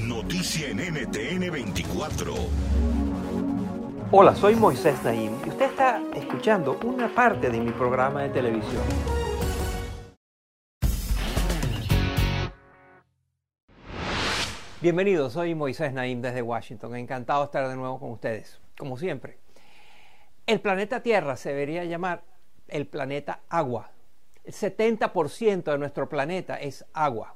[0.00, 2.34] Noticia en NTN 24.
[4.10, 8.82] Hola, soy Moisés Naim y usted está escuchando una parte de mi programa de televisión.
[14.80, 16.96] Bienvenidos, soy Moisés Naim desde Washington.
[16.96, 19.38] Encantado de estar de nuevo con ustedes, como siempre.
[20.46, 22.22] El planeta Tierra se debería llamar
[22.68, 23.90] el planeta agua.
[24.44, 27.34] El 70% de nuestro planeta es agua.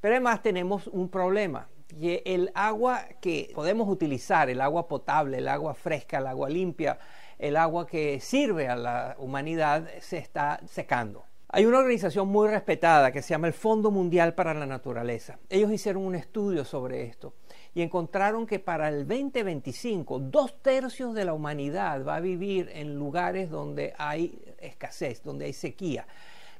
[0.00, 5.48] Pero además tenemos un problema, y el agua que podemos utilizar, el agua potable, el
[5.48, 6.98] agua fresca, el agua limpia,
[7.38, 11.24] el agua que sirve a la humanidad, se está secando.
[11.48, 15.38] Hay una organización muy respetada que se llama el Fondo Mundial para la Naturaleza.
[15.48, 17.34] Ellos hicieron un estudio sobre esto
[17.72, 22.96] y encontraron que para el 2025 dos tercios de la humanidad va a vivir en
[22.96, 26.06] lugares donde hay escasez, donde hay sequía,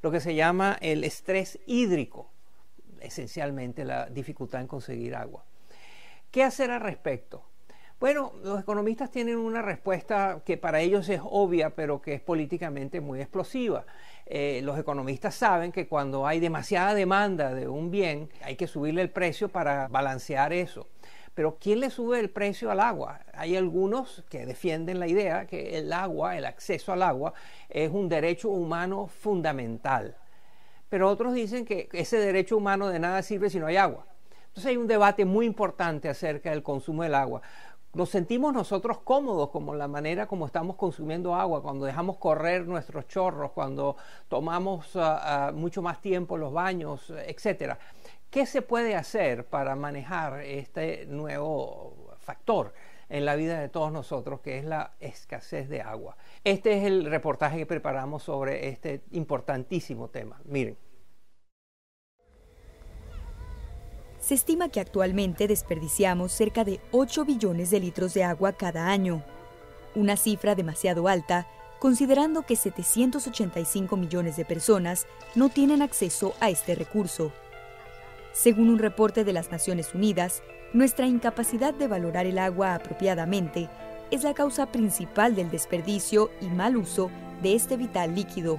[0.02, 2.30] lo que se llama el estrés hídrico
[3.00, 5.44] esencialmente la dificultad en conseguir agua.
[6.30, 7.44] ¿Qué hacer al respecto?
[7.98, 13.00] Bueno, los economistas tienen una respuesta que para ellos es obvia, pero que es políticamente
[13.00, 13.87] muy explosiva.
[14.26, 19.00] Eh, los economistas saben que cuando hay demasiada demanda de un bien, hay que subirle
[19.00, 20.88] el precio para balancear eso.
[21.34, 23.20] Pero ¿quién le sube el precio al agua?
[23.32, 27.32] Hay algunos que defienden la idea que el agua, el acceso al agua,
[27.70, 30.16] es un derecho humano fundamental
[30.88, 34.06] pero otros dicen que ese derecho humano de nada sirve si no hay agua.
[34.48, 37.42] Entonces hay un debate muy importante acerca del consumo del agua.
[37.92, 43.08] Nos sentimos nosotros cómodos como la manera como estamos consumiendo agua, cuando dejamos correr nuestros
[43.08, 43.96] chorros, cuando
[44.28, 47.78] tomamos ah, ah, mucho más tiempo los baños, etcétera.
[48.30, 52.75] ¿Qué se puede hacer para manejar este nuevo factor
[53.09, 56.17] en la vida de todos nosotros, que es la escasez de agua?
[56.44, 60.41] Este es el reportaje que preparamos sobre este importantísimo tema.
[60.44, 60.77] Miren.
[64.19, 69.23] Se estima que actualmente desperdiciamos cerca de 8 billones de litros de agua cada año,
[69.94, 71.47] una cifra demasiado alta
[71.78, 77.33] considerando que 785 millones de personas no tienen acceso a este recurso.
[78.36, 80.42] Según un reporte de las Naciones Unidas,
[80.74, 83.70] nuestra incapacidad de valorar el agua apropiadamente
[84.10, 87.10] es la causa principal del desperdicio y mal uso
[87.42, 88.58] de este vital líquido.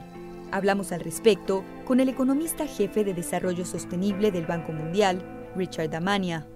[0.51, 5.21] Hablamos al respecto con el economista jefe de Desarrollo Sostenible del Banco Mundial,
[5.55, 6.47] Richard Damania.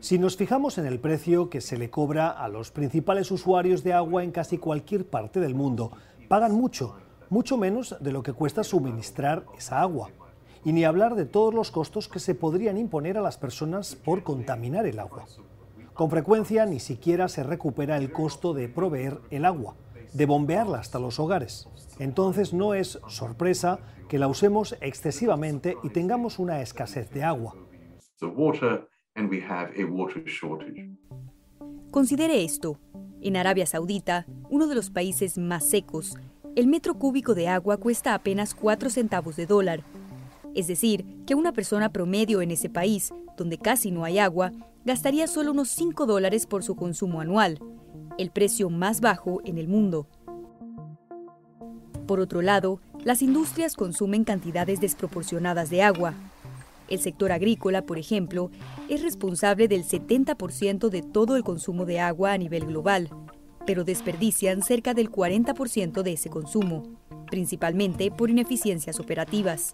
[0.00, 3.92] Si nos fijamos en el precio que se le cobra a los principales usuarios de
[3.92, 5.92] agua en casi cualquier parte del mundo,
[6.28, 6.96] pagan mucho,
[7.34, 10.10] mucho menos de lo que cuesta suministrar esa agua.
[10.64, 14.22] Y ni hablar de todos los costos que se podrían imponer a las personas por
[14.22, 15.26] contaminar el agua.
[15.94, 19.74] Con frecuencia ni siquiera se recupera el costo de proveer el agua,
[20.12, 21.68] de bombearla hasta los hogares.
[21.98, 27.56] Entonces no es sorpresa que la usemos excesivamente y tengamos una escasez de agua.
[31.90, 32.78] Considere esto.
[33.20, 36.16] En Arabia Saudita, uno de los países más secos,
[36.56, 39.82] el metro cúbico de agua cuesta apenas 4 centavos de dólar.
[40.54, 44.52] Es decir, que una persona promedio en ese país, donde casi no hay agua,
[44.84, 47.58] gastaría solo unos 5 dólares por su consumo anual,
[48.18, 50.06] el precio más bajo en el mundo.
[52.06, 56.14] Por otro lado, las industrias consumen cantidades desproporcionadas de agua.
[56.88, 58.50] El sector agrícola, por ejemplo,
[58.88, 63.08] es responsable del 70% de todo el consumo de agua a nivel global,
[63.66, 66.82] pero desperdician cerca del 40% de ese consumo,
[67.30, 69.72] principalmente por ineficiencias operativas.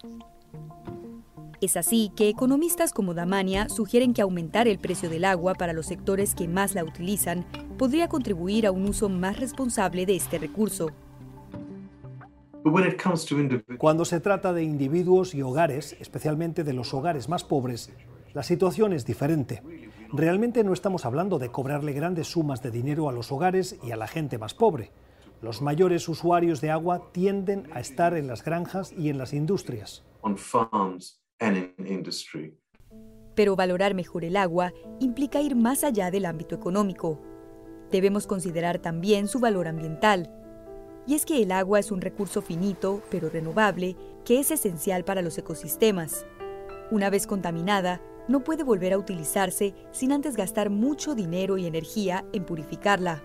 [1.61, 5.87] Es así que economistas como Damania sugieren que aumentar el precio del agua para los
[5.87, 7.45] sectores que más la utilizan
[7.77, 10.91] podría contribuir a un uso más responsable de este recurso.
[13.79, 17.91] Cuando se trata de individuos y hogares, especialmente de los hogares más pobres,
[18.33, 19.63] la situación es diferente.
[20.13, 23.97] Realmente no estamos hablando de cobrarle grandes sumas de dinero a los hogares y a
[23.97, 24.91] la gente más pobre.
[25.41, 30.03] Los mayores usuarios de agua tienden a estar en las granjas y en las industrias.
[33.37, 37.21] Pero valorar mejor el agua implica ir más allá del ámbito económico.
[37.93, 40.29] Debemos considerar también su valor ambiental.
[41.07, 45.23] Y es que el agua es un recurso finito, pero renovable, que es esencial para
[45.23, 46.27] los ecosistemas.
[46.91, 52.25] Una vez contaminada, no puede volver a utilizarse sin antes gastar mucho dinero y energía
[52.33, 53.25] en purificarla.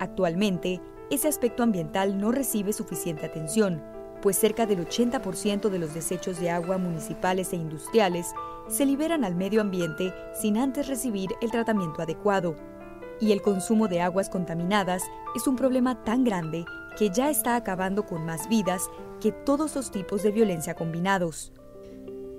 [0.00, 0.80] Actualmente,
[1.10, 3.82] ese aspecto ambiental no recibe suficiente atención,
[4.22, 8.32] pues cerca del 80% de los desechos de agua municipales e industriales
[8.68, 12.56] se liberan al medio ambiente sin antes recibir el tratamiento adecuado.
[13.20, 15.02] Y el consumo de aguas contaminadas
[15.36, 16.64] es un problema tan grande
[16.96, 18.88] que ya está acabando con más vidas
[19.20, 21.52] que todos los tipos de violencia combinados.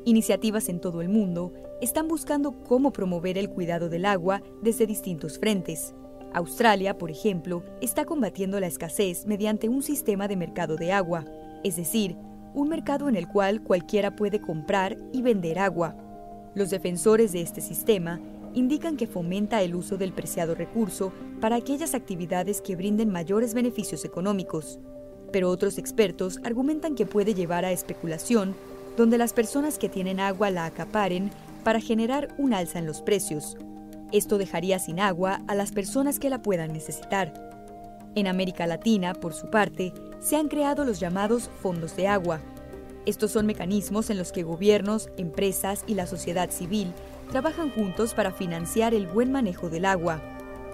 [0.05, 5.39] Iniciativas en todo el mundo están buscando cómo promover el cuidado del agua desde distintos
[5.39, 5.93] frentes.
[6.33, 11.25] Australia, por ejemplo, está combatiendo la escasez mediante un sistema de mercado de agua,
[11.63, 12.15] es decir,
[12.53, 15.95] un mercado en el cual cualquiera puede comprar y vender agua.
[16.55, 18.19] Los defensores de este sistema
[18.53, 24.05] indican que fomenta el uso del preciado recurso para aquellas actividades que brinden mayores beneficios
[24.05, 24.79] económicos.
[25.31, 28.55] Pero otros expertos argumentan que puede llevar a especulación,
[28.99, 31.31] donde las personas que tienen agua la acaparen
[31.63, 33.55] para generar un alza en los precios.
[34.11, 37.33] Esto dejaría sin agua a las personas que la puedan necesitar.
[38.15, 42.41] En América Latina, por su parte, se han creado los llamados fondos de agua.
[43.05, 46.91] Estos son mecanismos en los que gobiernos, empresas y la sociedad civil
[47.31, 50.19] trabajan juntos para financiar el buen manejo del agua.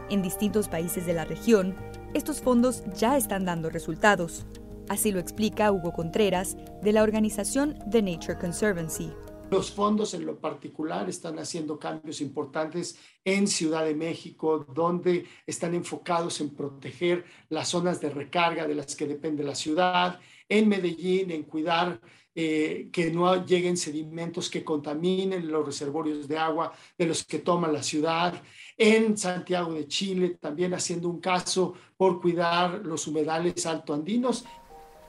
[0.10, 1.76] En distintos países de la región,
[2.16, 4.48] estos fondos ya están dando resultados.
[4.88, 9.12] Así lo explica Hugo Contreras de la organización The Nature Conservancy.
[9.50, 15.76] Los fondos en lo particular están haciendo cambios importantes en Ciudad de México, donde están
[15.76, 21.32] enfocados en proteger las zonas de recarga de las que depende la ciudad, en Medellín,
[21.32, 22.00] en cuidar
[22.34, 27.68] eh, que no lleguen sedimentos que contaminen los reservorios de agua de los que toma
[27.68, 28.42] la ciudad,
[28.78, 34.44] en Santiago de Chile, también haciendo un caso por cuidar los humedales altoandinos.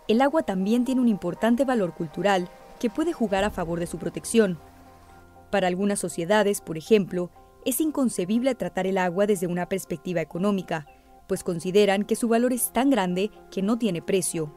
[0.09, 2.49] El agua también tiene un importante valor cultural
[2.79, 4.59] que puede jugar a favor de su protección.
[5.51, 7.31] Para algunas sociedades, por ejemplo,
[7.65, 10.87] es inconcebible tratar el agua desde una perspectiva económica,
[11.27, 14.55] pues consideran que su valor es tan grande que no tiene precio.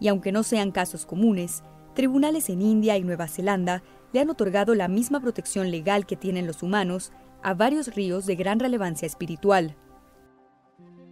[0.00, 1.62] Y aunque no sean casos comunes,
[1.94, 6.46] tribunales en India y Nueva Zelanda le han otorgado la misma protección legal que tienen
[6.46, 9.76] los humanos a varios ríos de gran relevancia espiritual.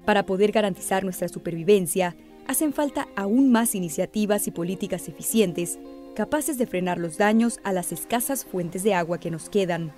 [0.04, 2.16] Para poder garantizar nuestra supervivencia,
[2.46, 5.78] hacen falta aún más iniciativas y políticas eficientes
[6.14, 9.92] capaces de frenar los daños a las escasas fuentes de agua que nos quedan.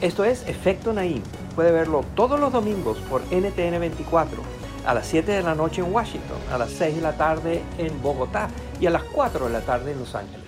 [0.00, 1.22] Esto es Efecto Naim.
[1.56, 4.42] Puede verlo todos los domingos por NTN 24,
[4.86, 8.00] a las 7 de la noche en Washington, a las 6 de la tarde en
[8.00, 8.48] Bogotá
[8.80, 10.47] y a las 4 de la tarde en Los Ángeles.